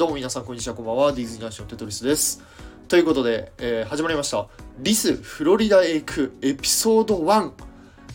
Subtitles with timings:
[0.00, 1.12] どうも皆さんこんにちはこんばんは。
[1.12, 2.42] ディズニーランションテトリスです。
[2.88, 4.48] ということで、えー、始まりました。
[4.78, 7.52] リスフロリダへ行くエピソード1、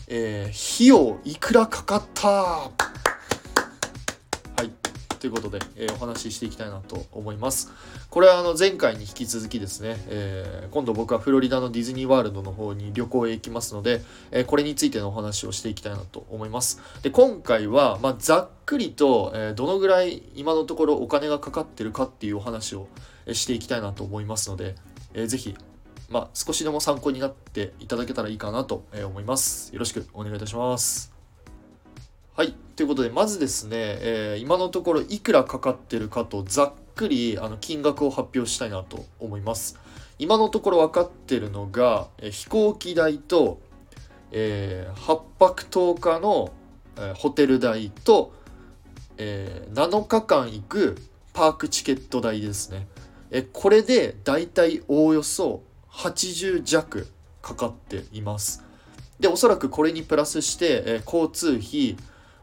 [0.08, 2.72] えー、費用いくらかかった？
[5.16, 7.72] ということで、えー、お話ししていきたいなと思います
[8.10, 22.88] これはあの前回に引き続きですね、えー、今度僕はフロリダのディズニーワールドの方に旅行へ行きますので、えー、これについてのお話をしていきたいなと思いますで今回は、まあ、ざっくりと、えどのぐらい今のところお金がかかってるかっていうお話を
[23.32, 24.74] していきたいなと思いますので、
[25.14, 25.56] えー、ぜひ
[26.08, 29.72] まあ、少しでも参考になっていただけたらいいかなと思います。
[29.72, 31.15] よろしくお願いいたします。
[32.36, 32.52] はい。
[32.76, 39.78] ということで、まずですね、えー、今のところいくらかかってるかとざっくりあの金額を発表したいなと思います。
[40.18, 43.58] 今のところ分かってるのが、え、飛行機代と、
[44.32, 46.52] えー、8泊10日の、
[46.98, 48.34] えー、ホテル代と、
[49.16, 50.96] えー、7日間行く
[51.32, 52.86] パークチケット代ですね。
[53.30, 57.08] えこれでだいたいおおよそ80弱
[57.40, 58.62] かかっています。
[59.18, 61.96] で、おそらくこれにプラスして、え交通費、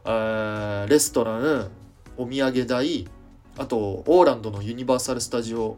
[0.04, 1.70] えレストラン、
[2.16, 3.08] お土産代、
[3.56, 5.76] あと、オーランドのユニバーサル・スタジオ、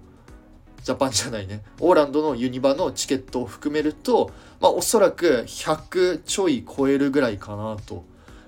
[0.83, 8.05] ジャパンじゃないね、オーランドのユニバのチケットを含めると、まあ、おそらく100ちょい超えるぐらいかなと、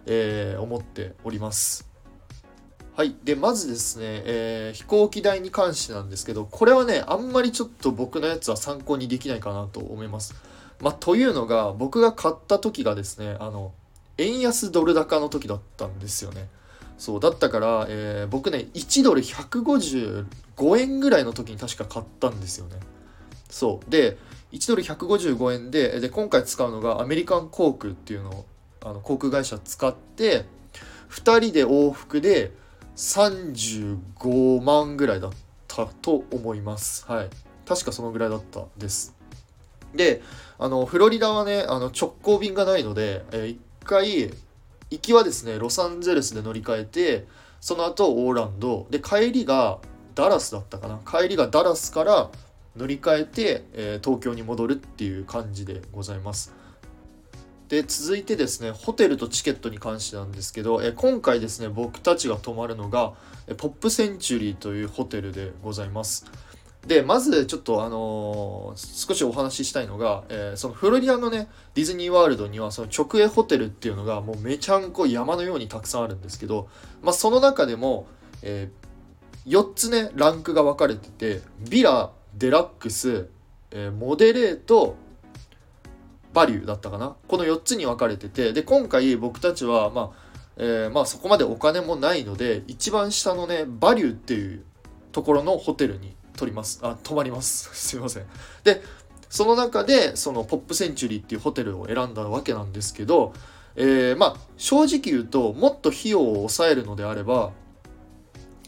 [0.06, 1.88] えー、思っております。
[2.96, 3.14] はい。
[3.22, 10.34] で、まずですね、えー、飛行機代に関してなんですけど、これはね、あんまりちょっと僕のやつは参考にできないかなと思います。
[10.80, 13.72] まあ、というのが、僕が買った時がですね、あの、
[14.18, 16.48] 円安ドル高の時だったんですよね。
[16.98, 22.76] そう、だったから、えー、僕ね、1ドル155円ぐらいの時に確か買ったんですよね。
[23.48, 23.90] そう。
[23.90, 24.18] で、
[24.52, 28.46] 1ドル155円で、で、今回使うのがアメリカン航空っていうのを、
[28.84, 30.44] あの航空会社使って、
[31.10, 32.52] 2人で往復で、
[32.98, 35.30] 35万ぐらいだっ
[35.68, 37.06] たと思います。
[37.06, 37.30] はい。
[37.64, 39.14] 確かそのぐらいだったです。
[39.94, 40.20] で、
[40.58, 44.30] あの、フロリダはね、あの直行便がないので、えー、回、
[44.90, 47.26] 行きはですね、ロサンゼルスで乗り換えて、
[47.60, 49.78] その後オーランド、で、帰りが
[50.14, 51.00] ダラスだったかな。
[51.04, 52.30] 帰りがダラスから
[52.76, 56.54] 乗り換えて、えー、東京に戻るっていう感じでございます。
[57.68, 63.12] で続いてですねホテルとチケットに関してなんですけどえ今回ですね僕たちが泊まるのが
[63.58, 66.24] ポップセンチュリーというホテルでございます
[66.88, 76.68] でまずちょっとあのー、少しお話ししたいのが、えー、そのフロリダのねディズニーワールドにはその直営ホテルっていうのがもうめちゃんこ山のようにたくさんあるんですけど、
[77.02, 78.06] まあ、その中でも、
[78.40, 83.28] えー、4つねランクが分かれててビラデラックス、
[83.70, 84.96] えモデレート
[86.32, 87.16] バリューだったかな？
[87.26, 94.64] この4つに分かれててで今回僕たちはまあえー、まあそこまでお金もないので一番下のねバリューっていう
[95.12, 96.80] ところのホテルに取ります。
[96.82, 97.70] あ泊まります。
[97.76, 98.24] すいません。
[98.64, 98.82] で
[99.28, 103.34] その中でそのポップセンチュリーっていうホテルを選んだわけなんですけど、
[103.76, 107.50] えー、まあ正直言うともっと費用を抑えるのであれば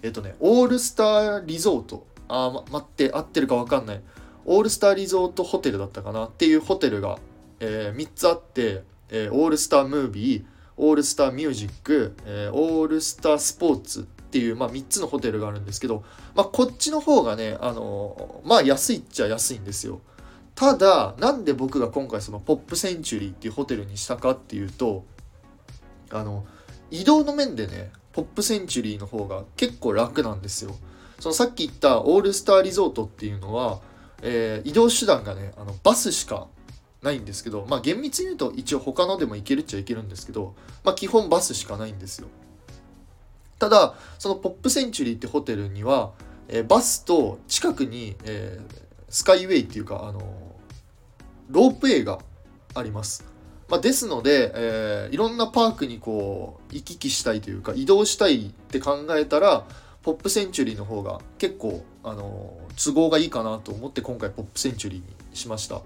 [0.03, 4.03] えっ、とねオールスターリゾートあ、ま、待って合ってるか分かんない。
[4.45, 7.19] オールスターリゾートホテルだったかなっていうホテルが
[7.61, 10.45] えー、3つあって、えー、オールスタームービー、
[10.79, 16.05] オールスターミュージック、えー、オールスタースポーツっていう、まあ、3つのホテルがあるんですけど、
[16.37, 20.01] まあ、こっちの方がね、あの、まあ安いっちゃ安いんですよ。
[20.55, 25.05] ただ、なんで僕が今回そのポップセンチュリーっていうホテルにしたかっていうと、
[26.13, 26.45] あの、
[26.93, 30.77] 移動の面でね、ポップセンチュリーの方が結構楽なんですよ。
[31.19, 33.81] そのさっき言ったオールスターリゾートっていうのは、
[34.23, 36.47] えー、移動手段がね、あのバスしか
[37.03, 40.55] ないんですけど、まあ厳密に言うと一応他のでも行けるっちゃいけるんですけど、
[40.85, 42.29] まあ基本バスしかないんですよ。
[43.61, 46.13] ただ、そのポップセンチュリーってホテルには、
[46.49, 48.77] えー、バスと近くに、えー、
[49.11, 50.21] スカイウェイっていうか、あの
[51.51, 52.19] ロープウェイが
[52.75, 53.25] あります。
[53.69, 59.65] まあ、ですので、えー、いろんなパークにこう行き来したいというか移動したいって考えたら
[60.03, 65.83] ポップセンチュリーの方が結構、あの都合がいいかなと思って今回ポップセンチュリーにしました。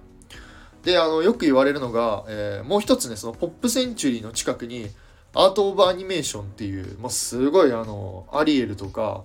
[0.84, 4.86] で、あの、よく言われるのが、えー、もう一つね、そのポップセンチュリーの近くに、
[5.34, 9.24] アート・オブ・アニメーションっていう、まあ、すごいあの、アリエルとか、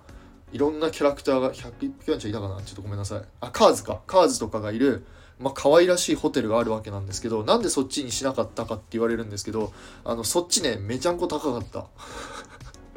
[0.52, 3.22] いろんなキャラクターが、101匹ワンちゃんいたかなちょっとごめんなさい。
[3.42, 4.02] あ、カーズか。
[4.08, 5.06] カーズとかがいる、
[5.38, 9.72] まあ、可愛らしいホテルがあるわけなんですけど、なんでそっちにしなかったかって言われるんですけど、
[10.04, 11.86] あの、そっちね、めちゃんこ高かった。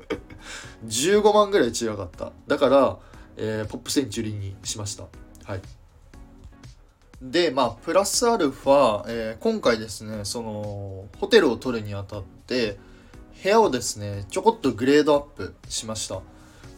[0.87, 2.33] 15万ぐらい違かった。
[2.47, 2.99] だから、
[3.37, 5.05] えー、ポップセンチュリーにしました。
[5.45, 5.63] はい。
[7.21, 12.79] で、まあ、プラスアルファ、えー、今回ですね、その、ホテルを取るにあたって、
[13.43, 16.21] 部屋をですね、ちょこっとグレードアップしました。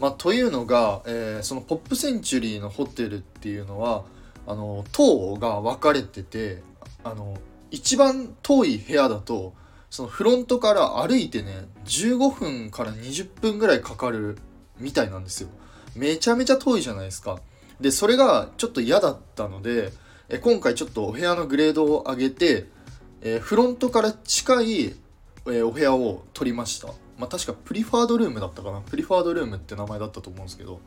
[0.01, 4.05] まあ、というのが、えー、そのポップセンチュリーのホテルっていうのは
[4.47, 6.63] あの棟が分かれてて
[7.05, 7.39] あの
[7.71, 9.55] 一番遠い部屋だと
[9.91, 14.37] そのフロントから歩いてね15分から20分ぐらいかかる
[14.81, 15.49] みたいなんですよ
[15.95, 17.39] めちゃめちゃ遠いじゃないですか
[17.81, 19.93] でそれがちょっと嫌だったので
[20.29, 22.67] え今回ちょっとお部屋のグレードを上げて、
[23.21, 24.95] えフロントから近い、
[25.51, 26.89] えお部屋を取りました。
[27.19, 28.81] まあ確かプリファードルームだったかな。
[28.81, 30.81] プリファードルームって名前だったと思うんですけど。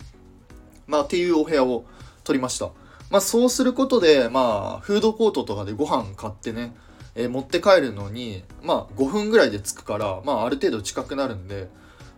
[0.88, 1.86] まあっていうお部屋を
[2.24, 2.72] 取りました。
[3.10, 6.76] まあそうすることでまあフードコートとかでご飯買ってね、
[7.16, 11.70] えー、持って帰るのにまあ5分ぐらいで着くからまあある程度近くなるんで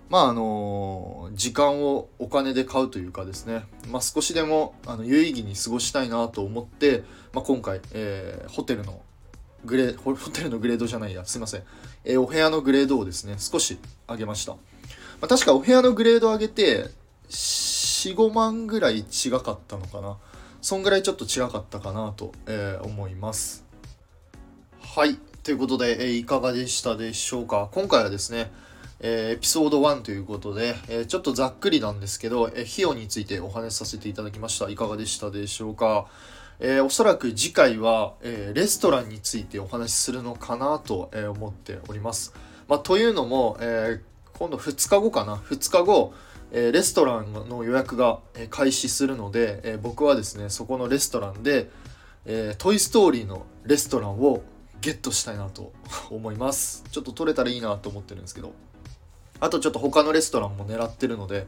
[0.10, 7.04] まああのー、時間をお金で買うというかですね、まあ、少しでもあの有意義に過ごしたいなと思って、
[7.34, 9.02] まあ、今回、えー、ホテルの
[9.66, 11.26] グレホテルのグレードじゃないや。
[11.26, 11.64] すいません、
[12.04, 13.78] えー、お部屋のグレードをですね少し
[14.08, 14.60] 上げました、ま
[15.24, 16.90] あ、確かお部屋のグレード上げて
[17.30, 20.18] 45万ぐらい違かったのかな。
[20.62, 23.64] そんぐらいちょっと違かったかなと、えー、思います。
[24.82, 25.18] はい。
[25.44, 27.70] ということで、えー、いかがでしたでしょうか。
[27.72, 28.52] 今回はですね
[29.02, 34.70] えー、エピソード1ということで、えー、ちょっとざっくりなんですけど、えー、費用についてお話しさせていただきました。
[34.70, 36.08] いかがでしたでしょうか。
[36.60, 42.34] えおそらく次回は、えレストランについてお話しするのかなと、え思っております。
[42.68, 44.02] まあ、というのも、え
[44.34, 46.14] 今度2日後かな？2日後、
[46.52, 48.20] えレストランの予約が、
[48.50, 51.70] 開始するので、え僕はですね、そこのレストランで、
[52.26, 54.42] えトイ・ストーリーのレストランを
[54.82, 55.72] ゲットしたいなと
[56.12, 56.84] 思います。
[56.92, 58.52] ちょっと取れたらいいなと思ってるんですけど。
[59.40, 61.48] あとちょっと他のレストランも狙ってるので、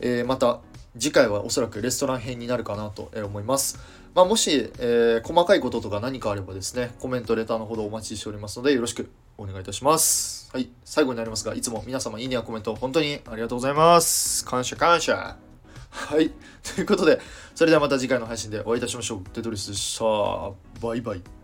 [0.00, 0.60] えー、また
[0.98, 3.78] 次回はおそらくレストラン編になるかなと思います。
[4.14, 10.50] まあ、もし、えー、細かいこととか何かあればですね、コメント、レターのほどお待ちしておりますので、よろしくお願いいたします。
[10.52, 14.44] はい、最後になりますが、いつも皆様、いいねやコメント、本当にありがとうございます。
[14.44, 15.36] 感謝感謝。
[15.90, 16.30] はい、
[16.74, 17.20] ということで、
[17.54, 19.20] それではまた次回の配信でお会いいたしましょう。
[19.30, 20.04] テトリスでした。
[20.80, 21.37] バイバイ。